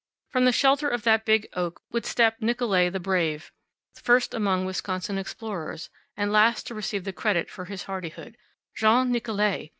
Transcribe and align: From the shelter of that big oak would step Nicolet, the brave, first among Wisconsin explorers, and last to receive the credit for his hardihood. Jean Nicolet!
From 0.31 0.45
the 0.45 0.51
shelter 0.51 0.89
of 0.89 1.03
that 1.03 1.25
big 1.25 1.47
oak 1.53 1.79
would 1.91 2.07
step 2.07 2.37
Nicolet, 2.41 2.91
the 2.91 2.99
brave, 2.99 3.51
first 3.93 4.33
among 4.33 4.65
Wisconsin 4.65 5.19
explorers, 5.19 5.91
and 6.17 6.31
last 6.31 6.65
to 6.65 6.73
receive 6.73 7.03
the 7.03 7.13
credit 7.13 7.51
for 7.51 7.65
his 7.65 7.83
hardihood. 7.83 8.35
Jean 8.75 9.11
Nicolet! 9.11 9.69